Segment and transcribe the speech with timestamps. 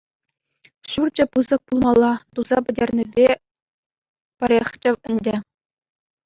[0.93, 2.09] Ҫурчӗ пысӑк пулмалла,
[2.39, 3.27] туса пӗтернӗпе
[4.39, 5.35] пӗрехчӗ ӗнтӗ.